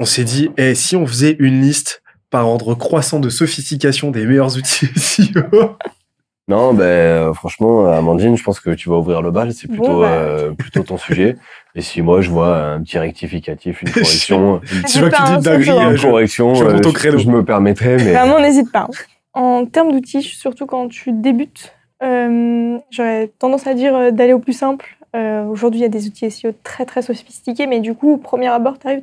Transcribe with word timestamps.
on 0.00 0.04
s'est 0.04 0.24
dit, 0.24 0.50
eh, 0.56 0.74
si 0.74 0.96
on 0.96 1.06
faisait 1.06 1.36
une 1.38 1.60
liste 1.60 2.02
par 2.30 2.46
ordre 2.48 2.74
croissant 2.74 3.20
de 3.20 3.28
sophistication 3.30 4.10
des 4.10 4.26
meilleurs 4.26 4.56
outils 4.56 4.86
SEO. 4.96 5.76
Non, 6.48 6.72
ben 6.72 6.82
euh, 6.84 7.34
franchement, 7.34 7.86
Amandine, 7.92 8.36
je 8.36 8.42
pense 8.42 8.58
que 8.58 8.70
tu 8.70 8.88
vas 8.88 8.96
ouvrir 8.96 9.20
le 9.20 9.30
bal, 9.30 9.52
c'est 9.52 9.68
plutôt 9.68 9.84
Bon, 9.84 10.00
bah. 10.00 10.06
euh, 10.12 10.50
plutôt 10.52 10.82
ton 10.82 10.96
sujet. 10.96 11.36
Et 11.74 11.82
si 11.82 12.00
moi 12.00 12.22
je 12.22 12.30
vois 12.30 12.56
un 12.56 12.82
petit 12.82 12.98
rectificatif, 12.98 13.82
une 13.82 13.90
correction, 13.92 14.60
Si 14.86 14.98
je 14.98 15.04
vois 15.04 15.10
que 15.10 15.16
tu 15.16 15.22
dis 15.24 15.32
hein, 15.32 15.38
dinguerie, 15.40 15.90
une 15.90 15.96
je- 15.96 16.06
correction, 16.08 16.54
je 16.54 16.64
euh, 16.64 17.18
je 17.18 17.28
me 17.28 17.44
permettrai, 17.44 17.96
mais 17.98 18.12
Vraiment, 18.12 18.40
n'hésite 18.40 18.72
pas. 18.72 18.88
En 19.34 19.66
termes 19.66 19.92
d'outils, 19.92 20.22
surtout 20.22 20.64
quand 20.64 20.88
tu 20.88 21.12
débutes, 21.12 21.74
euh, 22.02 22.78
j'aurais 22.90 23.30
tendance 23.38 23.66
à 23.66 23.74
dire 23.74 24.10
d'aller 24.12 24.32
au 24.32 24.38
plus 24.38 24.54
simple. 24.54 24.96
Euh, 25.16 25.44
Aujourd'hui, 25.46 25.80
il 25.80 25.82
y 25.82 25.86
a 25.86 25.88
des 25.88 26.06
outils 26.06 26.30
SEO 26.30 26.52
très 26.62 26.84
très 26.84 27.02
sophistiqués, 27.02 27.66
mais 27.66 27.80
du 27.80 27.94
coup, 27.94 28.12
au 28.12 28.16
premier 28.18 28.48
abord, 28.48 28.78
tu 28.78 28.86
arrives, 28.86 29.02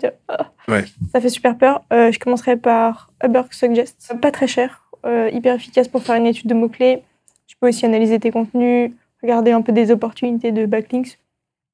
Ouais. 0.67 0.83
ça 1.11 1.19
fait 1.19 1.29
super 1.29 1.57
peur. 1.57 1.83
Euh, 1.91 2.11
je 2.11 2.19
commencerai 2.19 2.57
par 2.57 3.11
Uber 3.23 3.41
Suggest, 3.51 4.13
pas 4.21 4.31
très 4.31 4.47
cher, 4.47 4.87
euh, 5.05 5.29
hyper 5.33 5.55
efficace 5.55 5.87
pour 5.87 6.03
faire 6.03 6.15
une 6.15 6.25
étude 6.27 6.47
de 6.47 6.53
mots-clés. 6.53 7.01
Tu 7.47 7.55
peux 7.57 7.67
aussi 7.69 7.85
analyser 7.85 8.19
tes 8.19 8.31
contenus, 8.31 8.91
regarder 9.21 9.51
un 9.51 9.61
peu 9.61 9.71
des 9.71 9.91
opportunités 9.91 10.51
de 10.51 10.65
backlinks. 10.65 11.17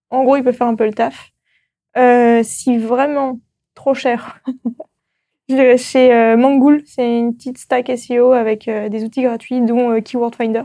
En 0.09 0.23
gros, 0.23 0.37
il 0.37 0.43
peut 0.43 0.51
faire 0.51 0.67
un 0.67 0.75
peu 0.75 0.85
le 0.85 0.93
taf. 0.93 1.31
Euh, 1.97 2.41
si 2.43 2.77
vraiment 2.77 3.39
trop 3.75 3.93
cher, 3.93 4.41
je 5.49 5.55
dirais 5.55 5.77
chez 5.77 6.13
euh, 6.13 6.37
Mangool, 6.37 6.83
c'est 6.85 7.19
une 7.19 7.33
petite 7.35 7.57
stack 7.57 7.91
SEO 7.97 8.31
avec 8.31 8.67
euh, 8.67 8.87
des 8.89 9.03
outils 9.03 9.23
gratuits, 9.23 9.61
dont 9.61 9.91
euh, 9.91 9.99
Keyword 9.99 10.35
Finder. 10.35 10.63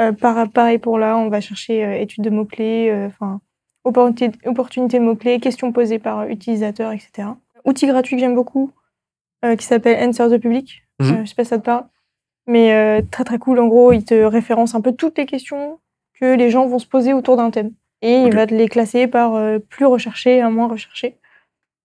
Euh, 0.00 0.12
par- 0.12 0.48
pareil 0.50 0.78
pour 0.78 0.98
là, 0.98 1.16
on 1.16 1.28
va 1.28 1.40
chercher 1.40 1.84
euh, 1.84 1.94
études 2.00 2.24
de 2.24 2.30
mots-clés, 2.30 2.90
euh, 2.90 3.06
enfin 3.06 3.40
opportunité, 3.84 4.38
opportunité 4.48 4.98
de 4.98 5.04
mots-clés, 5.04 5.40
questions 5.40 5.72
posées 5.72 5.98
par 5.98 6.20
euh, 6.20 6.26
utilisateur, 6.28 6.92
etc. 6.92 7.28
Outil 7.64 7.86
gratuit 7.86 8.16
que 8.16 8.20
j'aime 8.20 8.34
beaucoup, 8.34 8.72
qui 9.58 9.64
s'appelle 9.66 9.98
Answer 10.08 10.28
the 10.30 10.40
Public. 10.40 10.82
Mhm. 11.00 11.10
Euh, 11.10 11.20
je 11.24 11.28
sais 11.28 11.34
pas 11.34 11.44
si 11.44 11.50
ça 11.50 11.58
te 11.58 11.64
parle. 11.64 11.84
Mais 12.48 13.02
très 13.12 13.22
très 13.22 13.38
cool, 13.38 13.60
en 13.60 13.68
gros, 13.68 13.92
il 13.92 14.04
te 14.04 14.14
référence 14.24 14.74
un 14.74 14.80
peu 14.80 14.90
toutes 14.92 15.16
les 15.16 15.26
questions 15.26 15.78
que 16.20 16.34
les 16.34 16.50
gens 16.50 16.66
vont 16.66 16.80
se 16.80 16.86
poser 16.88 17.12
autour 17.12 17.36
d'un 17.36 17.50
thème. 17.50 17.70
Et 18.02 18.16
il 18.22 18.34
va 18.34 18.48
te 18.48 18.54
les 18.54 18.66
classer 18.68 19.06
par 19.06 19.40
plus 19.68 19.86
recherché 19.86 20.40
à 20.40 20.50
moins 20.50 20.66
recherché. 20.66 21.18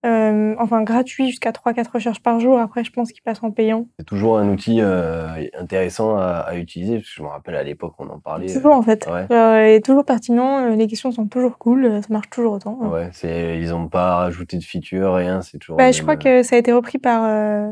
Euh, 0.05 0.55
enfin, 0.59 0.83
gratuit 0.83 1.27
jusqu'à 1.29 1.51
3-4 1.51 1.91
recherches 1.93 2.21
par 2.21 2.39
jour. 2.39 2.59
Après, 2.59 2.83
je 2.83 2.91
pense 2.91 3.11
qu'il 3.11 3.23
passe 3.23 3.41
en 3.43 3.51
payant. 3.51 3.87
c'est 3.97 4.05
toujours 4.05 4.37
un 4.37 4.47
outil 4.49 4.77
euh, 4.79 5.27
intéressant 5.59 6.15
à, 6.17 6.45
à 6.47 6.55
utiliser. 6.55 6.97
Parce 6.97 7.07
que 7.09 7.15
je 7.15 7.23
me 7.23 7.27
rappelle 7.27 7.55
à 7.55 7.63
l'époque, 7.63 7.93
on 7.97 8.07
en 8.09 8.19
parlait. 8.19 8.45
Toujours 8.53 8.73
en 8.73 8.81
fait. 8.83 9.07
Ouais. 9.07 9.25
Il 9.29 9.75
est 9.75 9.85
toujours 9.85 10.05
pertinent, 10.05 10.59
euh, 10.71 10.75
les 10.75 10.87
questions 10.87 11.11
sont 11.11 11.27
toujours 11.27 11.57
cool, 11.57 11.85
euh, 11.85 12.01
ça 12.01 12.07
marche 12.11 12.29
toujours 12.29 12.53
autant. 12.53 12.79
euh, 12.83 12.87
Ouais, 12.89 13.09
c'est, 13.11 13.59
ils 13.59 13.73
ont 13.73 13.87
pas 13.87 14.17
rajouté 14.17 14.57
de 14.57 14.63
feature, 14.63 15.15
rien, 15.15 15.41
c'est 15.41 15.57
toujours. 15.57 15.77
Bah, 15.77 15.91
je 15.91 16.01
crois 16.01 16.15
que 16.15 16.43
ça 16.43 16.55
a 16.55 16.59
été 16.59 16.71
repris 16.71 16.99
par 16.99 17.23
euh, 17.25 17.71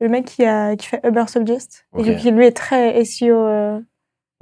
le 0.00 0.08
mec 0.08 0.26
qui, 0.26 0.44
a, 0.44 0.76
qui 0.76 0.86
fait 0.86 1.00
Uber 1.04 1.24
Suggest. 1.26 1.86
Et 1.98 2.16
qui 2.16 2.30
lui 2.30 2.46
est 2.46 2.56
très 2.56 3.02
SEO, 3.04 3.34
euh, 3.34 3.80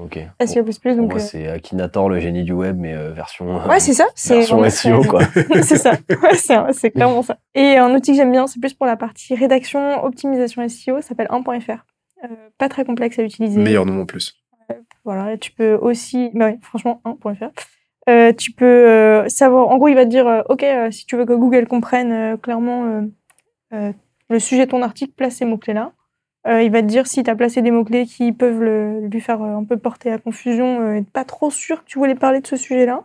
Ok. 0.03 0.19
SEO++. 0.47 0.63
Pour 0.65 0.97
Donc, 0.97 1.11
moi, 1.13 1.17
euh, 1.17 1.19
c'est 1.19 1.49
Akinator, 1.49 2.09
le 2.09 2.21
génie 2.21 2.43
du 2.45 2.53
web, 2.53 2.77
mais 2.79 2.95
euh, 2.95 3.13
version. 3.13 3.67
Ouais, 3.69 3.81
c'est 3.81 3.93
ça. 3.93 4.07
C'est 4.15 4.37
version 4.39 4.57
vraiment 4.57 4.71
SEO, 4.71 5.01
très- 5.01 5.09
quoi. 5.09 5.21
c'est 5.63 5.77
ça. 5.77 5.93
Ouais, 6.23 6.35
c'est 6.35 6.57
c'est 6.73 6.91
clairement 6.93 7.23
ça. 7.23 7.37
Et 7.55 7.77
un 7.77 7.95
outil 7.95 8.13
que 8.13 8.17
j'aime 8.17 8.33
bien, 8.33 8.47
c'est 8.47 8.61
plus 8.61 8.75
pour 8.75 8.87
la 8.87 8.97
partie 8.97 9.35
rédaction, 9.35 10.03
optimisation 10.05 10.67
SEO, 10.69 11.01
ça 11.01 11.09
s'appelle 11.09 11.29
1.fr. 11.29 11.85
Euh, 12.25 12.29
pas 12.59 12.69
très 12.69 12.85
complexe 12.85 13.19
à 13.19 13.23
utiliser. 13.23 13.61
Meilleur 13.61 13.87
nom 13.87 14.03
en 14.03 14.07
plus. 14.07 14.35
Voilà, 15.05 15.33
et 15.33 15.39
tu 15.39 15.53
peux 15.53 15.75
aussi, 15.75 16.31
bah 16.35 16.47
ouais, 16.47 16.59
franchement, 16.63 17.01
1.fr. 17.05 17.51
Euh, 18.09 18.33
tu 18.33 18.53
peux 18.53 18.65
euh, 18.65 19.29
savoir, 19.29 19.69
en 19.69 19.77
gros, 19.79 19.89
il 19.89 19.95
va 19.95 20.05
te 20.05 20.11
dire, 20.11 20.27
euh, 20.27 20.43
ok, 20.49 20.63
euh, 20.63 20.91
si 20.91 21.07
tu 21.07 21.17
veux 21.17 21.25
que 21.27 21.33
Google 21.33 21.67
comprenne 21.67 22.13
euh, 22.13 22.37
clairement 22.37 22.85
euh, 22.87 23.03
euh, 23.75 23.93
le 24.29 24.39
sujet 24.39 24.67
de 24.67 24.71
ton 24.71 24.83
article, 24.83 25.13
place 25.17 25.37
ces 25.37 25.45
mots-clés-là. 25.45 25.93
Euh, 26.47 26.63
il 26.63 26.71
va 26.73 26.81
te 26.81 26.87
dire 26.87 27.07
si 27.07 27.23
tu 27.23 27.31
as 27.31 27.37
placé 27.37 27.61
des 27.61 27.71
mots-clés 27.71 28.07
qui 28.07 28.33
peuvent 28.33 28.63
le- 28.63 29.07
lui 29.09 29.21
faire 29.21 29.43
euh, 29.43 29.57
un 29.57 29.65
peu 29.65 29.77
porter 29.77 30.11
à 30.11 30.19
confusion 30.19 30.81
euh, 30.81 30.95
et 30.95 31.03
pas 31.03 31.25
trop 31.25 31.51
sûr 31.51 31.85
que 31.85 31.89
tu 31.89 31.99
voulais 31.99 32.15
parler 32.15 32.41
de 32.41 32.47
ce 32.47 32.57
sujet-là. 32.57 33.05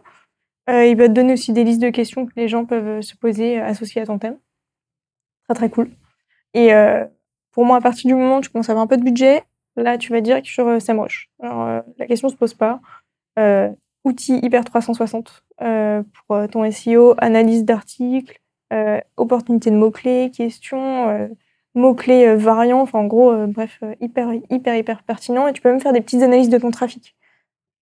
Euh, 0.69 0.85
il 0.85 0.95
va 0.97 1.07
te 1.07 1.13
donner 1.13 1.33
aussi 1.33 1.51
des 1.53 1.63
listes 1.63 1.81
de 1.81 1.89
questions 1.89 2.25
que 2.25 2.31
les 2.37 2.47
gens 2.47 2.65
peuvent 2.65 2.87
euh, 2.87 3.01
se 3.01 3.15
poser 3.15 3.59
euh, 3.59 3.65
associées 3.65 4.01
à 4.01 4.05
ton 4.05 4.17
thème. 4.19 4.37
Très 5.43 5.53
très 5.53 5.69
cool. 5.69 5.89
Et 6.53 6.73
euh, 6.73 7.03
pour 7.51 7.65
moi, 7.65 7.77
à 7.77 7.81
partir 7.81 8.07
du 8.07 8.15
moment 8.15 8.37
où 8.37 8.41
tu 8.41 8.49
commences 8.49 8.69
à 8.69 8.71
avoir 8.71 8.83
un 8.83 8.87
peu 8.87 8.97
de 8.97 9.03
budget, 9.03 9.43
là, 9.75 9.97
tu 9.97 10.11
vas 10.13 10.21
direct 10.21 10.47
sur 10.47 10.67
euh, 10.67 10.79
SEMrush. 10.79 11.29
Alors, 11.41 11.61
euh, 11.63 11.81
la 11.99 12.07
question 12.07 12.29
se 12.29 12.35
pose 12.35 12.53
pas. 12.53 12.79
Euh, 13.37 13.69
outil 14.05 14.39
hyper 14.41 14.63
360 14.63 15.43
euh, 15.61 16.03
pour 16.27 16.37
euh, 16.37 16.47
ton 16.47 16.69
SEO, 16.71 17.15
analyse 17.17 17.65
d'articles, 17.65 18.39
euh, 18.71 18.99
opportunité 19.17 19.71
de 19.71 19.75
mots-clés, 19.75 20.31
questions, 20.35 21.09
euh, 21.09 21.27
mots-clés 21.75 22.25
euh, 22.27 22.35
variants, 22.37 22.81
enfin 22.81 22.99
en 22.99 23.05
gros, 23.05 23.31
euh, 23.31 23.47
bref, 23.47 23.77
euh, 23.83 23.93
hyper, 24.01 24.29
hyper, 24.49 24.75
hyper 24.75 25.03
pertinent. 25.03 25.47
Et 25.47 25.53
tu 25.53 25.61
peux 25.61 25.69
même 25.69 25.79
faire 25.81 25.93
des 25.93 26.01
petites 26.01 26.23
analyses 26.23 26.49
de 26.49 26.57
ton 26.57 26.71
trafic. 26.71 27.15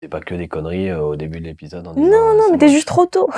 C'est 0.02 0.08
pas 0.08 0.20
que 0.20 0.34
des 0.34 0.48
conneries 0.48 0.90
euh, 0.90 1.00
au 1.00 1.16
début 1.16 1.38
de 1.40 1.44
l'épisode. 1.44 1.84
Non, 1.84 1.94
non, 1.96 2.44
mais 2.50 2.58
t'es 2.58 2.68
juste 2.68 2.88
trop 2.88 3.06
tôt. 3.06 3.28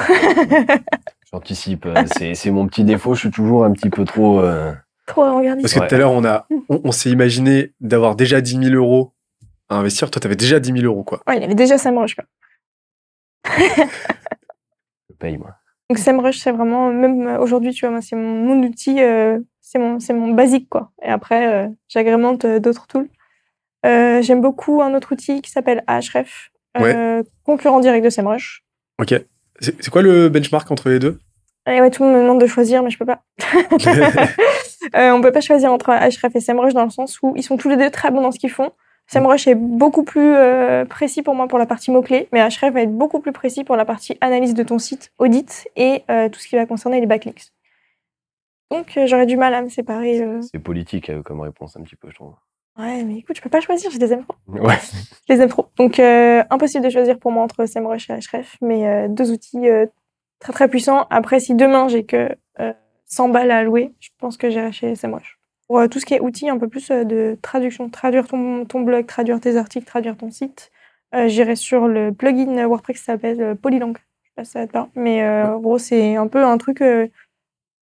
J'anticipe. 1.33 1.87
c'est, 2.16 2.34
c'est 2.34 2.50
mon 2.50 2.66
petit 2.66 2.84
défaut. 2.84 3.15
Je 3.15 3.21
suis 3.21 3.31
toujours 3.31 3.65
un 3.65 3.72
petit 3.72 3.91
peu 3.91 4.04
trop. 4.04 4.41
euh, 4.41 4.72
trop 5.06 5.22
regardiste. 5.37 5.62
Parce 5.65 5.75
que 5.75 5.81
Ouais. 5.81 5.88
tout 5.88 5.94
à 5.94 5.99
l'heure, 5.99 6.12
on, 6.12 6.25
a, 6.25 6.47
on, 6.69 6.81
on 6.84 6.93
s'est 6.93 7.10
imaginé 7.10 7.72
d'avoir 7.81 8.16
déjà 8.16 8.41
10 8.41 8.62
000 8.71 8.75
euros 8.77 9.12
à 9.69 9.77
investir. 9.77 10.10
Toi, 10.10 10.21
t'avais 10.21 10.37
déjà 10.37 10.59
10 10.60 10.72
000 10.72 10.84
euros, 10.84 11.03
quoi. 11.04 11.21
Ouais, 11.27 11.37
il 11.38 11.43
avait 11.43 11.54
déjà 11.54 11.77
SEMrush. 11.77 12.15
quoi. 12.15 12.25
Je 15.10 15.15
paye, 15.19 15.37
moi. 15.38 15.50
Donc 15.91 15.99
SEMrush, 15.99 16.38
c'est 16.38 16.53
vraiment, 16.53 16.91
même 16.91 17.37
aujourd'hui, 17.41 17.72
tu 17.72 17.81
vois, 17.84 17.91
moi, 17.91 18.00
c'est 18.00 18.16
mon, 18.16 18.37
mon 18.54 18.62
outil, 18.66 19.03
euh, 19.03 19.38
c'est 19.74 19.80
mon, 19.80 19.98
c'est 20.00 20.14
mon 20.14 20.32
basique, 20.32 20.68
quoi. 20.68 20.92
Et 21.02 21.08
après, 21.08 21.46
euh, 21.46 21.68
j'agrémente 21.88 22.44
euh, 22.44 22.60
d'autres 22.60 22.86
tools. 22.86 23.08
Euh, 23.84 24.22
J'aime 24.22 24.40
beaucoup 24.40 24.82
un 24.82 24.94
autre 24.94 25.12
outil 25.12 25.42
qui 25.42 25.50
s'appelle 25.50 25.82
Ahref, 25.86 26.50
euh, 26.78 27.22
concurrent 27.44 27.80
direct 27.80 28.04
de 28.04 28.10
SEMrush. 28.10 28.64
Ok. 29.00 29.14
C'est 29.60 29.90
quoi 29.90 30.02
le 30.02 30.28
benchmark 30.28 30.70
entre 30.70 30.88
les 30.88 30.98
deux? 30.98 31.18
Et 31.66 31.80
ouais, 31.80 31.90
tout 31.90 32.02
le 32.02 32.08
monde 32.08 32.18
me 32.18 32.22
demande 32.22 32.40
de 32.40 32.46
choisir, 32.46 32.82
mais 32.82 32.90
je 32.90 32.98
peux 32.98 33.06
pas. 33.06 33.22
Euh, 34.94 35.12
on 35.12 35.22
peut 35.22 35.32
pas 35.32 35.40
choisir 35.40 35.72
entre 35.72 35.88
Ahref 35.88 36.36
et 36.36 36.41
SEMrush 36.41 36.74
dans 36.74 36.84
le 36.84 36.91
sens 36.91 37.18
où 37.22 37.32
ils 37.36 37.42
sont 37.42 37.56
tous 37.56 37.70
les 37.70 37.78
deux 37.78 37.88
très 37.88 38.10
bons 38.10 38.20
dans 38.20 38.32
ce 38.32 38.38
qu'ils 38.38 38.50
font. 38.50 38.70
SEMrush 39.06 39.46
est 39.48 39.54
beaucoup 39.54 40.04
plus 40.04 40.34
euh, 40.34 40.84
précis 40.84 41.22
pour 41.22 41.34
moi 41.34 41.48
pour 41.48 41.58
la 41.58 41.64
partie 41.64 41.91
mots-clés, 41.91 42.28
mais 42.32 42.41
Ahref 42.42 42.74
va 42.74 42.82
être 42.82 42.94
beaucoup 42.94 43.18
plus 43.20 43.32
précis 43.32 43.64
pour 43.64 43.76
la 43.76 43.86
partie 43.86 44.18
analyse 44.20 44.52
de 44.52 44.62
ton 44.62 44.78
site, 44.78 45.10
audit 45.18 45.66
et 45.76 46.02
euh, 46.10 46.28
tout 46.28 46.38
ce 46.38 46.48
qui 46.48 46.56
va 46.56 46.66
concerner 46.66 47.00
les 47.00 47.06
backlinks. 47.06 47.46
Donc 48.70 48.97
euh, 48.97 49.06
j'aurais 49.06 49.26
du 49.26 49.36
mal 49.36 49.54
à 49.54 49.62
me 49.62 49.69
séparer. 49.69 50.20
euh. 50.20 50.41
C'est 50.42 50.58
politique 50.58 51.10
euh, 51.10 51.22
comme 51.22 51.41
réponse, 51.41 51.76
un 51.76 51.82
petit 51.82 51.97
peu, 51.97 52.08
je 52.10 52.14
trouve. 52.16 52.34
Ouais, 52.78 53.04
mais 53.04 53.19
écoute, 53.19 53.36
je 53.36 53.42
peux 53.42 53.50
pas 53.50 53.60
choisir, 53.60 53.91
je 53.91 53.98
les 53.98 54.12
aime 54.12 54.25
trop. 54.25 54.36
Ouais. 54.48 54.78
Je 55.28 55.32
les 55.34 55.41
aime 55.41 55.48
trop. 55.48 55.66
Donc 55.76 55.98
euh, 56.00 56.42
impossible 56.50 56.84
de 56.84 56.91
choisir 56.91 57.19
pour 57.19 57.30
moi 57.30 57.42
entre 57.44 57.66
SEMrush 57.66 58.10
et 58.10 58.14
Ahref, 58.14 58.56
mais 58.60 58.86
euh, 58.88 59.08
deux 59.08 59.30
outils 59.30 59.69
euh, 59.69 59.86
très 60.41 60.53
très 60.53 60.69
puissants. 60.69 61.06
Après, 61.10 61.38
si 61.41 61.54
demain 61.54 61.86
j'ai 61.88 62.04
que 62.04 62.30
euh, 62.60 62.72
100 63.06 63.28
balles 63.28 63.50
à 63.53 63.58
allouer, 63.58 63.92
je 64.00 64.08
pense 64.19 64.36
que 64.36 64.50
j'irai 64.50 64.72
chez 64.72 64.94
SEMrush. 64.97 65.38
Pour 65.69 65.78
euh, 65.78 65.86
tout 65.86 66.00
ce 66.00 66.04
qui 66.06 66.14
est 66.14 66.20
outils 66.20 66.48
un 66.50 66.58
peu 66.58 66.69
plus 66.69 66.91
euh, 66.91 67.04
de 67.04 67.38
traduction, 67.42 67.88
traduire 67.91 68.26
ton, 68.26 68.64
ton 68.64 68.80
blog, 68.80 69.06
traduire 69.06 69.41
tes 69.41 69.56
articles, 69.56 69.86
traduire 69.86 70.16
ton 70.16 70.30
site, 70.30 70.72
euh, 71.14 71.28
j'irai 71.28 71.54
sur 71.54 71.86
le 71.86 72.12
plugin 72.12 72.66
WordPress 72.66 72.98
qui 72.98 73.04
s'appelle 73.04 73.41
euh, 73.41 73.54
Polylang. 73.54 73.94
Je 73.97 74.28
sais 74.28 74.32
pas 74.34 74.44
si 74.44 74.50
ça 74.50 74.58
va 74.60 74.66
te 74.66 74.72
parler, 74.72 74.91
mais 74.97 75.22
euh, 75.22 75.54
en 75.54 75.60
gros, 75.60 75.78
c'est 75.78 76.16
un 76.16 76.26
peu 76.26 76.42
un 76.44 76.58
truc. 76.58 76.80
euh, 76.82 77.06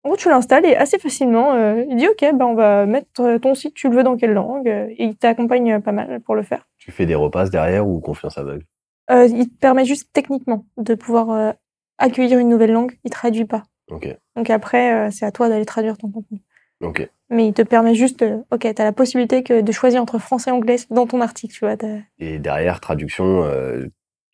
en 0.02 0.08
gros, 0.08 0.16
tu 0.16 0.28
l'installes 0.28 0.64
et 0.64 0.76
assez 0.76 0.98
facilement, 0.98 1.52
euh, 1.52 1.84
il 1.88 1.96
dit 1.96 2.08
OK, 2.08 2.20
ben, 2.20 2.46
on 2.46 2.54
va 2.54 2.86
mettre 2.86 3.36
ton 3.38 3.54
site, 3.54 3.74
tu 3.74 3.88
le 3.88 3.96
veux 3.96 4.02
dans 4.02 4.16
quelle 4.16 4.32
langue, 4.32 4.68
euh, 4.68 4.86
et 4.88 5.04
il 5.04 5.16
t'accompagne 5.16 5.72
euh, 5.74 5.80
pas 5.80 5.92
mal 5.92 6.20
pour 6.20 6.34
le 6.34 6.42
faire. 6.42 6.66
Tu 6.78 6.90
fais 6.90 7.06
des 7.06 7.14
repasses 7.14 7.50
derrière 7.50 7.86
ou 7.86 8.00
confiance 8.00 8.38
aveugle? 8.38 8.64
Euh, 9.10 9.26
il 9.26 9.48
te 9.48 9.58
permet 9.58 9.84
juste 9.84 10.10
techniquement 10.12 10.64
de 10.76 10.94
pouvoir 10.94 11.30
euh, 11.30 11.52
accueillir 11.98 12.38
une 12.38 12.48
nouvelle 12.48 12.72
langue, 12.72 12.98
il 13.04 13.10
traduit 13.10 13.44
pas. 13.44 13.64
Ok. 13.90 14.08
Donc 14.36 14.48
après, 14.50 15.10
c'est 15.10 15.26
à 15.26 15.32
toi 15.32 15.48
d'aller 15.48 15.64
traduire 15.66 15.98
ton 15.98 16.08
contenu. 16.08 16.38
Ok. 16.80 17.10
Mais 17.28 17.48
il 17.48 17.52
te 17.52 17.62
permet 17.62 17.94
juste, 17.94 18.24
ok, 18.50 18.60
tu 18.60 18.80
as 18.80 18.84
la 18.84 18.92
possibilité 18.92 19.42
que 19.42 19.60
de 19.60 19.72
choisir 19.72 20.00
entre 20.00 20.18
français 20.18 20.50
et 20.50 20.52
anglais 20.52 20.76
dans 20.90 21.06
ton 21.06 21.20
article, 21.20 21.52
tu 21.52 21.64
vois. 21.64 21.76
Et 22.18 22.38
derrière, 22.38 22.80
traduction, 22.80 23.44
euh, 23.44 23.86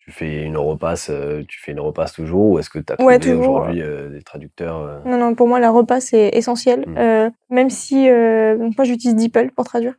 tu 0.06 0.12
fais 0.12 0.44
une 0.44 0.56
repasse, 0.56 1.10
euh, 1.10 1.42
tu 1.48 1.60
fais 1.60 1.72
une 1.72 1.80
repasse 1.80 2.12
toujours 2.12 2.50
ou 2.50 2.58
est-ce 2.60 2.70
que 2.70 2.78
tu 2.78 2.92
as 2.92 2.96
trouvé 2.96 3.16
Ouais, 3.16 3.32
aujourd'hui 3.32 3.82
euh, 3.82 4.08
des 4.08 4.22
traducteurs 4.22 4.78
euh, 4.78 5.00
Non, 5.04 5.18
non, 5.18 5.34
pour 5.34 5.48
moi, 5.48 5.58
la 5.58 5.70
repas, 5.70 5.98
c'est 5.98 6.28
essentiel. 6.28 6.84
Mm. 6.86 6.94
Euh, 6.96 7.30
même 7.50 7.70
si, 7.70 8.06
donc 8.06 8.76
moi, 8.78 8.84
j'utilise 8.84 9.16
DeepL 9.16 9.50
pour 9.50 9.64
traduire. 9.64 9.94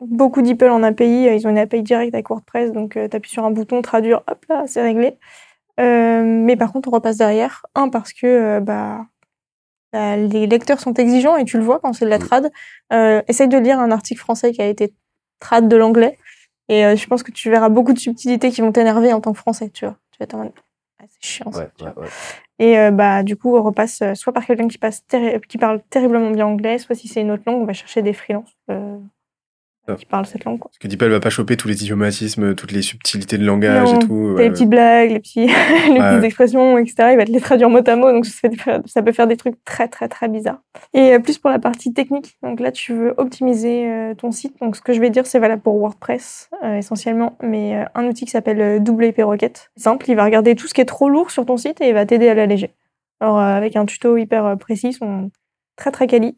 Beaucoup 0.00 0.42
DeepL 0.42 0.70
en 0.70 0.82
API, 0.82 1.26
ils 1.36 1.46
ont 1.46 1.50
une 1.50 1.58
API 1.58 1.82
directe 1.82 2.14
avec 2.14 2.28
WordPress, 2.30 2.72
donc 2.72 2.92
tu 2.92 3.16
appuies 3.16 3.30
sur 3.30 3.44
un 3.44 3.50
bouton, 3.52 3.80
traduire, 3.80 4.22
hop 4.28 4.44
là, 4.48 4.64
c'est 4.66 4.82
réglé. 4.82 5.18
Mais 5.78 6.56
par 6.56 6.72
contre, 6.72 6.88
on 6.88 6.92
repasse 6.92 7.16
derrière. 7.16 7.64
Un, 7.76 7.88
parce 7.88 8.12
que 8.12 8.58
bah, 8.58 9.06
bah, 9.92 10.16
les 10.16 10.48
lecteurs 10.48 10.80
sont 10.80 10.94
exigeants 10.94 11.36
et 11.36 11.44
tu 11.44 11.58
le 11.58 11.64
vois 11.64 11.78
quand 11.78 11.92
c'est 11.92 12.04
de 12.04 12.10
la 12.10 12.18
Mm. 12.18 12.22
trad. 12.22 12.50
Essaye 13.28 13.48
de 13.48 13.58
lire 13.58 13.78
un 13.78 13.92
article 13.92 14.20
français 14.20 14.50
qui 14.50 14.62
a 14.62 14.66
été 14.66 14.94
trad 15.38 15.68
de 15.68 15.76
l'anglais. 15.76 16.18
Et 16.68 16.84
euh, 16.84 16.96
je 16.96 17.06
pense 17.06 17.22
que 17.22 17.32
tu 17.32 17.50
verras 17.50 17.68
beaucoup 17.68 17.92
de 17.92 17.98
subtilités 17.98 18.50
qui 18.50 18.60
vont 18.60 18.72
t'énerver 18.72 19.12
en 19.12 19.20
tant 19.20 19.32
que 19.32 19.38
français, 19.38 19.70
tu 19.70 19.84
vois. 19.86 19.96
Tu 20.12 20.18
vas 20.18 20.24
être 20.24 20.34
en 20.34 20.38
mode, 20.38 20.52
Ah, 21.00 21.04
c'est 21.08 21.22
chiant 21.26 21.50
ça. 21.52 21.60
Ouais, 21.60 21.70
tu 21.76 21.84
ouais, 21.84 21.92
vois. 21.94 22.02
ouais. 22.04 22.08
Et 22.58 22.78
euh, 22.78 22.90
bah, 22.90 23.22
du 23.22 23.36
coup, 23.36 23.56
on 23.56 23.62
repasse 23.62 24.02
euh, 24.02 24.14
soit 24.14 24.32
par 24.32 24.44
quelqu'un 24.44 24.68
qui, 24.68 24.78
passe 24.78 25.02
terri- 25.06 25.40
qui 25.48 25.58
parle 25.58 25.82
terriblement 25.90 26.30
bien 26.30 26.46
anglais, 26.46 26.78
soit 26.78 26.94
si 26.96 27.08
c'est 27.08 27.20
une 27.22 27.30
autre 27.30 27.44
langue, 27.46 27.62
on 27.62 27.64
va 27.66 27.72
chercher 27.72 28.02
des 28.02 28.12
freelances 28.12 28.56
euh. 28.70 28.98
Qui 29.96 30.06
parlent 30.06 30.26
cette 30.26 30.44
langue. 30.44 30.58
Quoi. 30.58 30.70
Parce 30.70 30.78
que 30.78 30.88
Deepa, 30.88 31.06
elle 31.06 31.12
va 31.12 31.20
pas 31.20 31.30
choper 31.30 31.56
tous 31.56 31.68
les 31.68 31.82
idiomatismes, 31.82 32.54
toutes 32.54 32.72
les 32.72 32.82
subtilités 32.82 33.38
de 33.38 33.44
langage 33.44 33.92
Non, 33.92 33.98
et 33.98 34.06
tout. 34.06 34.36
Les 34.36 34.44
ouais. 34.44 34.50
petites 34.50 34.68
blagues, 34.68 35.10
les, 35.10 35.20
petits, 35.20 35.46
les 35.88 36.00
Ouais. 36.00 36.10
petites 36.10 36.24
expressions, 36.24 36.78
etc. 36.78 37.10
Il 37.12 37.16
va 37.16 37.24
te 37.24 37.30
les 37.30 37.40
traduire 37.40 37.70
mot 37.70 37.80
à 37.86 37.96
mot, 37.96 38.12
donc 38.12 38.26
ça, 38.26 39.02
peut 39.02 39.12
faire 39.12 39.26
des 39.26 39.36
trucs 39.36 39.62
très, 39.64 39.88
très, 39.88 40.08
très 40.08 40.28
bizarres. 40.28 40.62
Et 40.94 41.14
euh, 41.14 41.18
plus 41.18 41.38
pour 41.38 41.50
la 41.50 41.58
partie 41.58 41.92
technique, 41.92 42.36
donc 42.42 42.60
là, 42.60 42.72
tu 42.72 42.92
veux 42.94 43.14
optimiser 43.16 43.86
euh, 43.90 44.14
ton 44.14 44.30
site. 44.32 44.58
Donc 44.60 44.76
ce 44.76 44.82
que 44.82 44.92
je 44.92 45.00
vais 45.00 45.10
dire, 45.10 45.26
c'est 45.26 45.38
valable 45.38 45.62
pour 45.62 45.76
WordPress 45.78 46.50
euh, 46.64 46.76
essentiellement, 46.76 47.36
mais 47.42 47.84
un 47.94 48.06
outil 48.06 48.24
qui 48.24 48.30
s'appelle 48.30 48.82
WP 48.82 49.22
Rocket. 49.22 49.70
Simple, 49.76 50.10
il 50.10 50.16
va 50.16 50.24
regarder 50.24 50.54
tout 50.54 50.66
ce 50.66 50.74
qui 50.74 50.80
est 50.80 50.84
trop 50.86 51.08
lourd 51.08 51.30
sur 51.30 51.46
ton 51.46 51.56
site 51.56 51.80
et 51.80 51.88
il 51.88 51.94
va 51.94 52.06
t'aider 52.06 52.28
à 52.28 52.34
l'alléger. 52.34 52.70
Alors 53.20 53.38
euh, 53.38 53.42
avec 53.42 53.76
un 53.76 53.84
tuto 53.84 54.16
hyper 54.16 54.56
précis, 54.58 54.92
sont 54.92 55.30
très, 55.76 55.90
très 55.90 56.06
quali. 56.06 56.36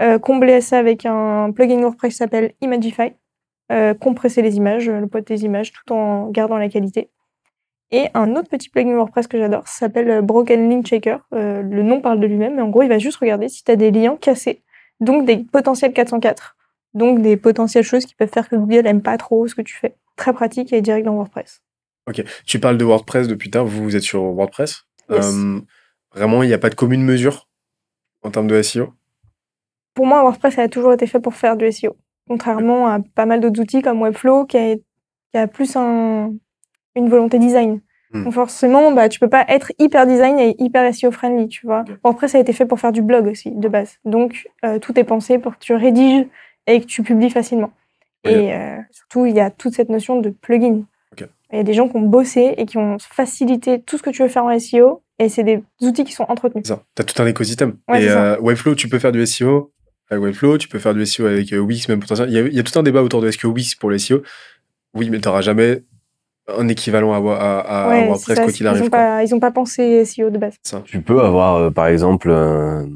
Euh, 0.00 0.18
combler 0.18 0.60
ça 0.60 0.78
avec 0.78 1.06
un 1.06 1.50
plugin 1.52 1.80
WordPress 1.80 2.12
qui 2.12 2.16
s'appelle 2.16 2.54
Imagify. 2.60 3.12
Euh, 3.70 3.92
compresser 3.92 4.40
les 4.40 4.56
images, 4.56 4.88
le 4.88 5.06
poids 5.06 5.20
des 5.20 5.44
images, 5.44 5.72
tout 5.72 5.92
en 5.92 6.30
gardant 6.30 6.56
la 6.56 6.68
qualité. 6.68 7.10
Et 7.90 8.08
un 8.14 8.36
autre 8.36 8.48
petit 8.48 8.68
plugin 8.68 8.94
WordPress 8.94 9.26
que 9.26 9.38
j'adore 9.38 9.66
ça 9.66 9.80
s'appelle 9.80 10.10
euh, 10.10 10.22
Broken 10.22 10.68
Link 10.68 10.86
Checker. 10.86 11.18
Euh, 11.32 11.62
le 11.62 11.82
nom 11.82 12.00
parle 12.00 12.20
de 12.20 12.26
lui-même, 12.26 12.56
mais 12.56 12.62
en 12.62 12.68
gros, 12.68 12.82
il 12.82 12.88
va 12.88 12.98
juste 12.98 13.18
regarder 13.18 13.48
si 13.48 13.64
tu 13.64 13.70
as 13.70 13.76
des 13.76 13.90
liens 13.90 14.16
cassés, 14.16 14.62
donc 15.00 15.26
des 15.26 15.38
potentiels 15.38 15.92
404, 15.92 16.56
donc 16.94 17.22
des 17.22 17.36
potentielles 17.36 17.84
choses 17.84 18.04
qui 18.04 18.14
peuvent 18.14 18.30
faire 18.30 18.48
que 18.48 18.56
Google 18.56 18.86
aime 18.86 19.02
pas 19.02 19.16
trop 19.16 19.46
ce 19.48 19.54
que 19.54 19.62
tu 19.62 19.74
fais. 19.74 19.96
Très 20.16 20.32
pratique 20.32 20.72
et 20.72 20.82
direct 20.82 21.06
dans 21.06 21.14
WordPress. 21.14 21.62
Ok. 22.08 22.22
Tu 22.44 22.58
parles 22.58 22.76
de 22.76 22.84
WordPress 22.84 23.28
depuis 23.28 23.50
tard. 23.50 23.64
Vous, 23.64 23.82
vous 23.82 23.96
êtes 23.96 24.02
sur 24.02 24.22
WordPress. 24.22 24.84
Yes. 25.10 25.34
Euh, 25.34 25.60
vraiment, 26.14 26.42
il 26.42 26.48
n'y 26.48 26.54
a 26.54 26.58
pas 26.58 26.70
de 26.70 26.74
commune 26.74 27.04
mesure 27.04 27.48
en 28.22 28.30
termes 28.30 28.48
de 28.48 28.60
SEO. 28.60 28.92
Pour 29.98 30.06
moi, 30.06 30.22
WordPress 30.22 30.60
a 30.60 30.68
toujours 30.68 30.92
été 30.92 31.08
fait 31.08 31.18
pour 31.18 31.34
faire 31.34 31.56
du 31.56 31.72
SEO, 31.72 31.96
contrairement 32.28 32.86
à 32.86 33.00
pas 33.16 33.26
mal 33.26 33.40
d'autres 33.40 33.60
outils 33.60 33.82
comme 33.82 34.00
Webflow 34.00 34.44
qui 34.46 34.56
a, 34.56 34.76
qui 34.76 35.36
a 35.36 35.48
plus 35.48 35.74
un, 35.74 36.34
une 36.94 37.08
volonté 37.08 37.40
design. 37.40 37.80
Hmm. 38.12 38.22
Donc 38.22 38.32
forcément, 38.34 38.92
bah, 38.92 39.08
tu 39.08 39.18
peux 39.18 39.28
pas 39.28 39.44
être 39.48 39.72
hyper 39.80 40.06
design 40.06 40.38
et 40.38 40.54
hyper 40.60 40.94
SEO 40.94 41.10
friendly, 41.10 41.48
tu 41.48 41.66
vois. 41.66 41.84
A 42.04 42.38
été 42.38 42.52
fait 42.52 42.64
pour 42.64 42.78
faire 42.78 42.92
du 42.92 43.02
blog 43.02 43.26
aussi, 43.26 43.50
de 43.50 43.66
base. 43.66 43.98
Donc, 44.04 44.48
euh, 44.64 44.78
tout 44.78 44.96
est 45.00 45.02
pensé 45.02 45.40
pour 45.40 45.54
que 45.54 45.58
tu 45.58 45.74
rédiges 45.74 46.28
et 46.68 46.80
que 46.80 46.86
tu 46.86 47.02
publies 47.02 47.30
facilement. 47.30 47.72
Et 48.22 48.54
euh, 48.54 48.76
surtout, 48.92 49.26
il 49.26 49.34
y 49.34 49.40
a 49.40 49.50
toute 49.50 49.74
cette 49.74 49.88
notion 49.88 50.20
de 50.20 50.30
plugin. 50.30 50.82
Il 51.50 51.56
y 51.56 51.60
a 51.60 51.64
des 51.64 51.74
gens 51.74 51.88
qui 51.88 51.96
ont 51.96 52.02
bossé 52.02 52.54
et 52.56 52.66
qui 52.66 52.78
ont 52.78 52.98
facilité 53.00 53.80
tout 53.80 53.98
ce 53.98 54.04
que 54.04 54.10
tu 54.10 54.22
veux 54.22 54.28
faire 54.28 54.44
en 54.44 54.56
SEO 54.60 55.02
et 55.18 55.28
c'est 55.28 55.42
des 55.42 55.60
outils 55.80 56.04
qui 56.04 56.12
sont 56.12 56.26
entretenus. 56.28 56.68
Ça. 56.68 56.84
T'as 56.94 57.02
tout 57.02 57.20
un 57.20 57.26
écosystème. 57.26 57.78
Ouais, 57.88 58.04
et 58.04 58.08
euh, 58.10 58.38
Webflow, 58.40 58.76
tu 58.76 58.88
peux 58.88 59.00
faire 59.00 59.10
du 59.10 59.26
SEO 59.26 59.72
avec 60.10 60.22
Webflow, 60.22 60.58
tu 60.58 60.68
peux 60.68 60.78
faire 60.78 60.94
du 60.94 61.04
SEO 61.04 61.26
avec 61.26 61.52
euh, 61.52 61.58
Wix, 61.58 61.88
même 61.88 62.00
potentiellement. 62.00 62.32
Il 62.32 62.36
y, 62.36 62.40
a, 62.40 62.46
il 62.46 62.54
y 62.54 62.58
a 62.60 62.62
tout 62.62 62.78
un 62.78 62.82
débat 62.82 63.02
autour 63.02 63.20
de 63.20 63.28
est-ce 63.28 63.38
que 63.38 63.46
Wix 63.46 63.74
pour 63.74 63.90
le 63.90 63.98
SEO. 63.98 64.22
Oui, 64.94 65.10
mais 65.10 65.20
t'auras 65.20 65.40
jamais 65.42 65.84
un 66.48 66.66
équivalent 66.68 67.12
à, 67.12 67.34
à, 67.34 67.84
à 67.84 67.88
Ouais, 67.88 68.06
WordPress 68.06 68.36
ça, 68.36 68.44
quoi 68.44 68.52
qu'il 68.52 68.64
ils 68.64 68.68
arrive. 68.68 68.84
ont 68.84 68.88
quoi. 68.88 68.98
pas, 68.98 69.22
ils 69.24 69.34
ont 69.34 69.40
pas 69.40 69.50
pensé 69.50 70.04
SEO 70.04 70.30
de 70.30 70.38
base. 70.38 70.56
Tu 70.86 71.02
peux 71.02 71.20
avoir, 71.20 71.56
euh, 71.56 71.70
par 71.70 71.88
exemple, 71.88 72.30
un, 72.30 72.88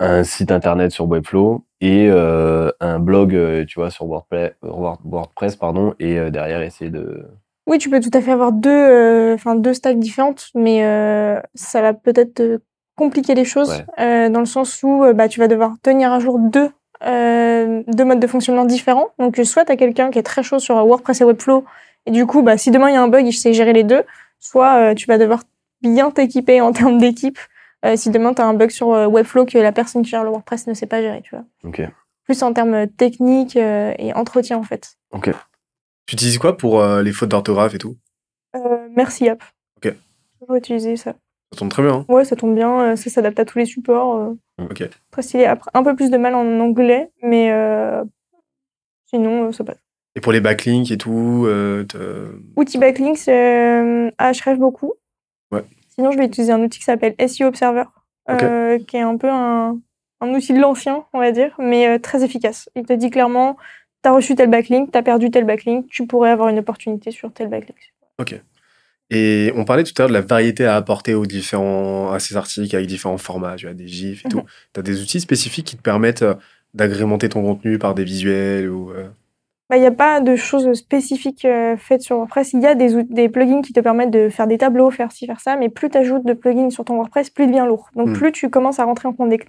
un 0.00 0.24
site 0.24 0.50
internet 0.52 0.90
sur 0.90 1.06
Webflow 1.06 1.66
et 1.80 2.08
euh, 2.10 2.70
un 2.80 2.98
blog, 2.98 3.36
tu 3.66 3.78
vois, 3.78 3.90
sur 3.90 4.06
WordPress, 4.06 4.52
Word- 4.62 5.00
WordPress 5.04 5.56
pardon, 5.56 5.94
et 6.00 6.18
euh, 6.18 6.30
derrière 6.30 6.62
essayer 6.62 6.90
de. 6.90 7.26
Oui, 7.66 7.76
tu 7.76 7.90
peux 7.90 8.00
tout 8.00 8.10
à 8.14 8.22
fait 8.22 8.32
avoir 8.32 8.52
deux, 8.52 8.70
euh, 8.70 9.34
enfin 9.34 9.54
deux 9.54 9.74
stacks 9.74 9.98
différentes, 9.98 10.48
mais 10.54 10.84
euh, 10.86 11.38
ça 11.54 11.82
va 11.82 11.92
peut-être 11.92 12.34
te 12.34 12.58
compliquer 12.98 13.34
les 13.34 13.44
choses 13.46 13.70
Ouais. 13.70 13.86
euh, 14.04 14.28
dans 14.28 14.40
le 14.40 14.46
sens 14.46 14.82
où 14.82 15.04
euh, 15.04 15.14
bah, 15.14 15.28
tu 15.28 15.40
vas 15.40 15.48
devoir 15.48 15.72
tenir 15.82 16.12
à 16.12 16.18
jour 16.18 16.38
deux, 16.38 16.70
euh, 17.06 17.82
deux 17.86 18.04
modes 18.04 18.20
de 18.20 18.26
fonctionnement 18.26 18.66
différents. 18.66 19.08
Donc, 19.18 19.36
soit 19.44 19.64
tu 19.64 19.72
as 19.72 19.76
quelqu'un 19.76 20.10
qui 20.10 20.18
est 20.18 20.22
très 20.22 20.42
chaud 20.42 20.58
sur 20.58 20.74
WordPress 20.84 21.22
et 21.22 21.24
Webflow, 21.24 21.64
et 22.06 22.10
du 22.10 22.26
coup, 22.26 22.42
bah, 22.42 22.58
si 22.58 22.70
demain 22.70 22.90
il 22.90 22.94
y 22.94 22.96
a 22.96 23.02
un 23.02 23.08
bug, 23.08 23.26
il 23.26 23.32
sait 23.32 23.54
gérer 23.54 23.72
les 23.72 23.84
deux, 23.84 24.02
soit 24.40 24.94
tu 24.94 25.06
vas 25.06 25.16
devoir 25.18 25.42
bien 25.80 26.10
t'équiper 26.10 26.60
en 26.60 26.72
termes 26.78 26.98
d'équipe 26.98 27.38
si 27.94 28.10
demain 28.10 28.34
tu 28.34 28.42
as 28.42 28.46
un 28.46 28.54
bug 28.54 28.70
sur 28.70 28.88
Webflow 28.88 29.46
que 29.46 29.56
la 29.58 29.70
personne 29.72 30.02
qui 30.02 30.10
gère 30.10 30.24
le 30.24 30.30
WordPress 30.30 30.66
ne 30.66 30.74
sait 30.74 30.86
pas 30.86 31.00
gérer, 31.00 31.22
tu 31.22 31.34
vois. 31.36 31.44
Ok. 31.64 31.80
Plus 32.24 32.42
en 32.42 32.52
termes 32.52 32.88
techniques 32.88 33.56
et 33.56 34.12
entretien, 34.14 34.58
en 34.58 34.62
fait. 34.64 34.96
Ok. 35.12 35.30
Tu 36.06 36.14
utilises 36.14 36.38
quoi 36.38 36.56
pour 36.56 36.84
les 36.84 37.12
fautes 37.12 37.28
d'orthographe 37.28 37.74
et 37.74 37.78
tout? 37.78 37.96
Merci, 38.96 39.28
App. 39.28 39.42
Ok. 39.76 39.94
Toujours 40.40 40.56
utilisé 40.56 40.96
ça. 40.96 41.14
Ça 41.52 41.58
tombe 41.60 41.70
très 41.70 41.82
bien. 41.82 41.94
hein 41.94 42.04
Ouais, 42.08 42.24
ça 42.24 42.36
tombe 42.36 42.54
bien, 42.54 42.80
euh, 42.92 42.96
ça 42.96 43.08
s'adapte 43.10 43.38
à 43.40 43.44
tous 43.44 43.58
les 43.58 43.64
supports. 43.64 44.16
euh, 44.16 44.64
Ok. 44.64 44.82
Très 45.10 45.22
stylé. 45.22 45.44
Après, 45.46 45.70
un 45.74 45.82
peu 45.82 45.94
plus 45.96 46.10
de 46.10 46.16
mal 46.18 46.34
en 46.34 46.60
anglais, 46.60 47.10
mais 47.22 47.50
euh, 47.52 48.04
sinon, 49.06 49.52
ça 49.52 49.64
passe. 49.64 49.78
Et 50.16 50.20
pour 50.20 50.32
les 50.32 50.40
backlinks 50.40 50.90
et 50.90 50.98
tout, 50.98 51.44
euh, 51.46 51.84
te- 51.84 52.32
Outil 52.56 52.78
backlinks, 52.78 53.28
euh, 53.28 54.10
Ahref 54.18 54.58
beaucoup. 54.58 54.94
Ouais. 55.52 55.62
Sinon, 55.94 56.10
je 56.10 56.18
vais 56.18 56.26
utiliser 56.26 56.52
un 56.52 56.60
outil 56.62 56.78
qui 56.78 56.84
s'appelle 56.84 57.14
SEO 57.18 57.46
Observer, 57.48 57.84
qui 58.86 58.96
est 58.96 59.00
un 59.00 59.16
peu 59.16 59.28
un, 59.30 59.78
un 60.20 60.34
outil 60.34 60.52
de 60.52 60.60
l'ancien, 60.60 61.04
on 61.12 61.18
va 61.20 61.30
dire, 61.32 61.54
mais 61.58 61.98
très 61.98 62.24
efficace. 62.24 62.68
Il 62.76 62.84
te 62.84 62.92
dit 62.92 63.10
clairement, 63.10 63.56
t'as 64.02 64.10
reçu 64.10 64.34
tel 64.34 64.50
backlink, 64.50 64.90
t'as 64.90 65.02
perdu 65.02 65.30
tel 65.30 65.44
backlink, 65.44 65.86
tu 65.88 66.06
pourrais 66.06 66.30
avoir 66.30 66.48
une 66.48 66.58
opportunité 66.58 67.10
sur 67.10 67.32
tel 67.32 67.48
backlink. 67.48 67.78
Et 69.10 69.52
on 69.56 69.64
parlait 69.64 69.84
tout 69.84 69.92
à 69.96 70.02
l'heure 70.02 70.08
de 70.08 70.14
la 70.14 70.20
variété 70.20 70.66
à 70.66 70.76
apporter 70.76 71.14
aux 71.14 71.26
différents, 71.26 72.12
à 72.12 72.18
ces 72.18 72.36
articles 72.36 72.74
avec 72.76 72.86
différents 72.88 73.16
formats, 73.18 73.56
tu 73.56 73.66
as 73.66 73.74
des 73.74 73.88
gifs 73.88 74.24
et 74.24 74.28
tout. 74.28 74.38
Mhm. 74.38 74.44
Tu 74.74 74.80
as 74.80 74.82
des 74.82 75.00
outils 75.02 75.20
spécifiques 75.20 75.66
qui 75.66 75.76
te 75.76 75.82
permettent 75.82 76.22
euh, 76.22 76.34
d'agrémenter 76.74 77.28
ton 77.30 77.42
contenu 77.42 77.78
par 77.78 77.94
des 77.94 78.04
visuels 78.04 78.68
ou. 78.68 78.90
euh, 78.92 79.08
Bah, 79.70 79.76
Il 79.76 79.80
n'y 79.80 79.86
a 79.86 79.90
pas 79.92 80.20
de 80.20 80.36
choses 80.36 80.70
spécifiques 80.74 81.44
euh, 81.46 81.76
faites 81.78 82.02
sur 82.02 82.16
WordPress. 82.16 82.52
Il 82.52 82.60
y 82.60 82.66
a 82.66 82.74
des, 82.74 83.28
plugins 83.30 83.62
qui 83.62 83.72
te 83.72 83.80
permettent 83.80 84.10
de 84.10 84.28
faire 84.28 84.46
des 84.46 84.58
tableaux, 84.58 84.90
faire 84.90 85.10
ci, 85.12 85.26
faire 85.26 85.40
ça, 85.40 85.56
mais 85.56 85.70
plus 85.70 85.88
tu 85.88 85.96
ajoutes 85.96 86.26
de 86.26 86.34
plugins 86.34 86.68
sur 86.70 86.84
ton 86.84 86.96
WordPress, 86.96 87.30
plus 87.30 87.44
il 87.44 87.48
devient 87.50 87.64
lourd. 87.66 87.88
Donc 87.96 88.08
Hmm. 88.08 88.12
plus 88.12 88.32
tu 88.32 88.50
commences 88.50 88.78
à 88.78 88.84
rentrer 88.84 89.08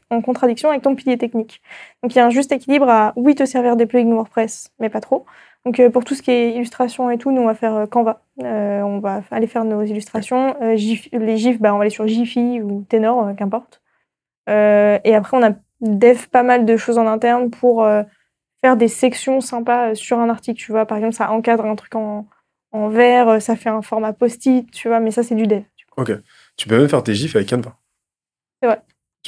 en 0.10 0.22
contradiction 0.22 0.70
avec 0.70 0.82
ton 0.84 0.96
pilier 0.96 1.18
technique. 1.18 1.62
Donc 2.02 2.14
il 2.16 2.18
y 2.18 2.22
a 2.22 2.26
un 2.26 2.30
juste 2.30 2.52
équilibre 2.54 2.88
à, 2.90 3.12
oui, 3.18 3.36
te 3.36 3.46
servir 3.46 3.76
des 3.76 3.86
plugins 3.86 4.14
WordPress, 4.14 4.72
mais 4.80 4.90
pas 4.90 5.02
trop. 5.02 5.26
Donc 5.66 5.80
euh, 5.80 5.90
pour 5.90 6.06
tout 6.06 6.16
ce 6.16 6.22
qui 6.22 6.32
est 6.32 6.52
illustration 6.54 7.10
et 7.12 7.18
tout, 7.18 7.32
nous 7.32 7.42
on 7.42 7.46
va 7.46 7.56
faire 7.56 7.76
euh, 7.76 7.86
Canva. 7.86 8.22
Euh, 8.44 8.82
on 8.82 9.00
va 9.00 9.22
aller 9.32 9.48
faire 9.48 9.66
nos 9.66 9.84
illustrations. 9.84 10.56
GIF- 10.76 11.10
les 11.12 11.38
GIFs, 11.38 11.60
bah, 11.60 11.74
on 11.74 11.78
va 11.78 11.82
aller 11.84 11.90
sur 11.90 12.08
Jiffy 12.08 12.62
ou 12.62 12.86
Tenor, 12.90 13.36
qu'importe. 13.38 13.82
Et 14.48 15.16
après 15.16 15.38
on 15.38 15.44
a 15.44 15.52
dev 15.82 16.28
pas 16.28 16.44
mal 16.44 16.66
de 16.66 16.78
choses 16.78 16.98
en 16.98 17.08
interne 17.08 17.50
pour... 17.50 17.86
faire 18.62 18.76
des 18.76 18.90
sections 18.90 19.40
sympas 19.40 19.96
sur 19.96 20.20
un 20.20 20.30
article, 20.30 20.60
tu 20.60 20.74
vois. 20.74 20.86
Par 20.86 20.98
exemple, 20.98 21.16
ça 21.16 21.32
encadre 21.32 21.66
un 21.66 21.76
truc 21.76 21.96
en, 21.96 22.28
en 22.74 22.90
vert, 22.90 23.42
ça 23.42 23.56
fait 23.56 23.70
un 23.70 23.82
format 23.82 24.12
post-it, 24.12 24.70
tu 24.72 24.90
vois, 24.90 25.00
mais 25.00 25.12
ça, 25.12 25.24
c'est 25.24 25.36
du 25.36 25.48
dev. 25.48 25.64
vois. 25.96 26.22
Tu 26.58 26.68
peux 26.68 26.78
même 26.78 26.90
faire 26.90 27.02
tes 27.02 27.14
gifs 27.14 27.38
avec 27.38 27.48
Canva. 27.48 27.78
C'est 28.62 28.68
vrai. 28.68 28.82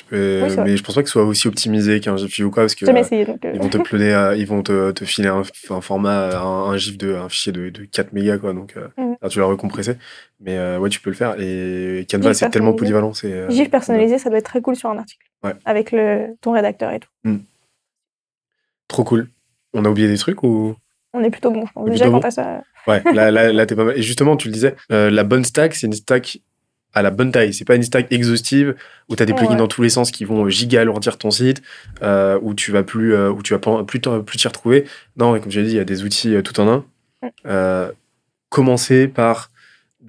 Peux... 0.07 0.43
Oui, 0.48 0.55
mais 0.63 0.77
je 0.77 0.83
pense 0.83 0.95
pas 0.95 1.01
que 1.03 1.10
ce 1.10 1.13
soit 1.13 1.24
aussi 1.25 1.48
optimisé 1.50 2.00
qu'un 2.00 2.15
gif 2.15 2.39
ou 2.39 2.50
quoi, 2.50 2.63
parce 2.63 2.75
que 2.75 2.86
euh, 2.86 2.95
essayé, 2.95 3.25
donc... 3.25 3.43
euh, 3.43 3.51
ils 3.53 3.62
vont 3.62 3.69
te 3.69 3.77
ils 4.38 4.48
vont 4.48 4.63
te, 4.63 4.91
te 4.91 5.03
filer 5.05 5.27
un, 5.27 5.43
un 5.69 5.81
format, 5.81 6.38
un, 6.39 6.71
un 6.71 6.77
gif 6.77 6.98
de, 6.98 7.13
un 7.13 7.27
fichier 7.27 7.51
de, 7.51 7.69
de 7.69 7.83
4 7.83 8.13
mégas, 8.13 8.38
quoi. 8.38 8.53
Donc, 8.53 8.77
euh, 8.77 8.88
Mhm. 8.98 9.15
là, 9.21 9.29
tu 9.29 9.39
l'as 9.39 9.45
recompressé. 9.45 9.95
Mais 10.39 10.77
ouais, 10.77 10.89
tu 10.89 11.01
peux 11.01 11.10
le 11.10 11.15
faire. 11.15 11.36
Et 11.39 12.05
Canva, 12.10 12.33
c'est 12.33 12.50
tellement 12.50 12.74
polyvalent. 12.74 13.12
GIF 13.50 13.69
personnalisé, 13.69 14.17
ça 14.17 14.29
doit 14.29 14.39
être 14.39 14.45
très 14.45 14.62
cool 14.62 14.75
sur 14.75 14.89
un 14.89 14.98
article. 14.98 15.25
Ouais. 15.43 15.53
Avec 15.65 15.91
le, 15.91 16.36
ton 16.41 16.53
rédacteur 16.53 16.91
et 16.91 17.00
tout. 17.00 17.10
Trop 18.88 19.03
cool. 19.03 19.27
On 19.74 19.86
a 19.86 19.89
oublié 19.89 20.07
des 20.07 20.17
trucs 20.17 20.43
ou? 20.43 20.75
On 21.13 21.24
est 21.24 21.29
plutôt 21.29 21.51
bon, 21.51 21.65
je 21.65 21.71
pense. 21.74 21.83
On 21.83 21.88
est 21.88 21.91
Déjà, 21.91 22.05
quand 22.05 22.12
bon 22.12 22.19
t'as 22.21 22.31
ça... 22.31 22.62
Ouais, 22.88 23.01
là, 23.13 23.29
là, 23.31 23.51
là 23.51 23.65
t'es 23.67 23.75
pas 23.75 23.83
mal. 23.83 23.98
Et 23.98 24.01
justement, 24.01 24.36
tu 24.38 24.48
le 24.48 24.53
disais, 24.53 24.75
la 24.89 25.24
bonne 25.24 25.43
stack, 25.43 25.75
c'est 25.75 25.88
une 25.88 25.93
stack 25.93 26.39
à 26.93 27.01
la 27.01 27.12
bonne 27.12 27.31
taille. 27.31 27.53
C'est 27.53 27.65
pas 27.65 27.75
une 27.75 27.83
stack 27.83 28.12
exhaustive 28.12 28.75
où 29.10 29.15
tu 29.15 29.24
as 29.24 29.25
des 29.25 29.33
plugins 29.33 29.51
Ouais. 29.51 29.57
dans 29.57 29.67
tous 29.67 29.81
les 29.81 29.89
sens 29.89 30.12
qui 30.12 30.25
vont 30.25 30.45
euh, 30.45 30.50
giga 30.50 30.81
alourdir 30.81 31.17
ton 31.17 31.31
site, 31.31 31.62
euh, 32.01 32.38
où 32.41 32.53
tu 32.53 32.71
vas 32.71 32.83
plus, 32.83 33.13
euh, 33.13 33.29
où 33.31 33.41
tu 33.43 33.53
vas 33.53 33.60
plus 33.60 34.00
plus 34.25 34.38
t'y 34.38 34.48
retrouver. 34.48 34.86
Non, 35.17 35.39
comme 35.39 35.51
j'ai 35.51 35.63
dit, 35.63 35.69
il 35.71 35.75
y 35.77 35.79
a 35.79 35.83
des 35.86 36.03
outils 36.03 36.36
tout 36.43 36.60
en 36.60 36.67
un. 36.67 36.86
Euh, 37.45 37.91
commencer 38.50 39.07
par 39.07 39.50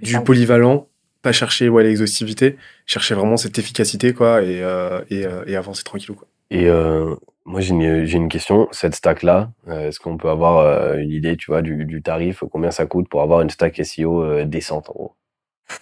du 0.01 0.19
polyvalent, 0.21 0.89
pas 1.23 1.31
chercher 1.33 1.69
ouais, 1.69 1.85
l'exhaustivité, 1.85 2.57
chercher 2.87 3.15
vraiment 3.15 3.37
cette 3.37 3.59
efficacité, 3.59 4.13
quoi, 4.13 4.43
et, 4.43 4.63
euh, 4.63 5.01
et, 5.11 5.25
euh, 5.27 5.45
et 5.47 5.55
avancer 5.57 5.85
tranquillou, 5.85 6.15
quoi. 6.17 6.27
Et 6.51 6.69
euh, 6.69 7.15
moi, 7.45 7.61
j'ai 7.61 7.71
une, 7.71 8.05
j'ai 8.05 8.17
une 8.19 8.29
question. 8.29 8.69
Cette 8.73 8.95
stack-là, 8.97 9.53
est-ce 9.71 10.01
qu'on 10.01 10.17
peut 10.17 10.29
avoir 10.29 10.59
euh, 10.59 10.97
une 10.97 11.11
idée, 11.13 11.37
tu 11.37 11.51
vois, 11.51 11.63
du, 11.63 11.85
du 11.85 12.03
tarif, 12.03 12.43
combien 12.51 12.71
ça 12.71 12.85
coûte 12.87 13.09
pour 13.09 13.23
avoir 13.23 13.41
une 13.43 13.51
stack 13.51 13.81
SEO 13.85 14.23
euh, 14.25 14.45
décente, 14.45 14.91
en 14.91 14.93
gros? 14.93 15.15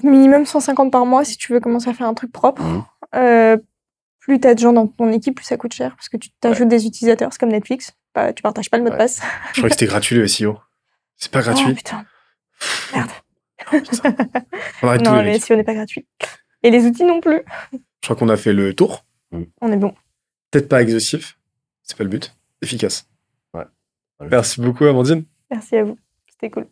Minimum 0.02 0.46
150 0.46 0.90
par 0.92 1.06
mois 1.06 1.24
si 1.24 1.36
tu 1.36 1.52
veux 1.52 1.60
commencer 1.60 1.88
à 1.90 1.94
faire 1.94 2.06
un 2.06 2.14
truc 2.14 2.32
propre. 2.32 2.62
Mhm. 2.62 2.84
Euh, 3.14 3.56
plus 4.20 4.38
t'as 4.40 4.54
de 4.54 4.58
gens 4.58 4.72
dans 4.72 4.86
ton 4.86 5.10
équipe, 5.12 5.36
plus 5.36 5.44
ça 5.44 5.56
coûte 5.56 5.72
cher 5.72 5.94
parce 5.96 6.08
que 6.08 6.16
tu 6.16 6.30
t'ajoutes 6.40 6.68
des 6.68 6.86
utilisateurs, 6.86 7.32
c'est 7.32 7.38
comme 7.40 7.50
Netflix. 7.50 7.92
Pas- 8.12 8.32
tu 8.32 8.42
partages 8.42 8.70
pas 8.70 8.76
le 8.78 8.84
mot 8.84 8.90
de 8.90 8.96
passe. 8.96 9.20
Je 9.52 9.58
crois 9.60 9.68
que 9.68 9.74
c'était 9.74 9.86
gratuit 9.86 10.16
le 10.16 10.26
SEO. 10.26 10.58
C'est 11.16 11.30
pas 11.30 11.40
Oh, 11.40 11.42
gratuit. 11.42 11.74
putain. 11.74 12.04
Merde. 12.94 13.10
On 13.72 14.88
arrête 14.88 15.02
tout, 15.04 15.10
non, 15.10 15.22
mecs. 15.22 15.42
SEO 15.42 15.56
n'est 15.56 15.64
pas 15.64 15.74
gratuit. 15.74 16.06
Et 16.62 16.70
les 16.70 16.84
outils 16.86 17.04
non 17.04 17.20
plus. 17.20 17.42
Je 17.72 17.78
crois 18.02 18.16
qu'on 18.16 18.28
a 18.28 18.36
fait 18.36 18.52
le 18.52 18.74
tour. 18.74 19.04
On 19.60 19.72
est 19.72 19.76
bon. 19.76 19.94
Peut-être 20.50 20.68
pas 20.68 20.82
exhaustif. 20.82 21.38
C'est 21.82 21.96
pas 21.96 22.04
le 22.04 22.10
but. 22.10 22.34
Efficace. 22.62 23.06
Ouais. 23.54 23.64
Merci 24.20 24.60
beaucoup, 24.60 24.84
Amandine. 24.84 25.24
Merci 25.50 25.76
à 25.76 25.84
vous. 25.84 25.96
C'était 26.30 26.50
cool. 26.50 26.66